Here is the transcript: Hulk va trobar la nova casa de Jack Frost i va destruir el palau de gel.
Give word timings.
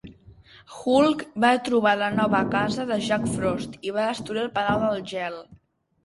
Hulk 0.75 1.19
va 1.43 1.49
trobar 1.67 1.91
la 1.99 2.07
nova 2.15 2.39
casa 2.55 2.85
de 2.91 2.97
Jack 3.07 3.27
Frost 3.33 3.75
i 3.89 3.93
va 3.99 4.05
destruir 4.13 4.41
el 4.45 4.49
palau 4.57 4.87
de 4.87 5.05
gel. 5.13 5.37